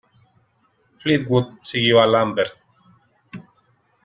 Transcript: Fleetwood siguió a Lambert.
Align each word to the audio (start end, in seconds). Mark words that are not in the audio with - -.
Fleetwood 0.97 1.51
siguió 1.61 2.01
a 2.01 2.07
Lambert. 2.07 2.57